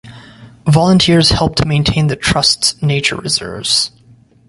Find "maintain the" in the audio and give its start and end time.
1.67-2.15